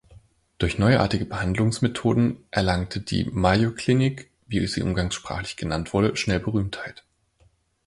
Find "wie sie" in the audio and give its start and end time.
4.47-4.81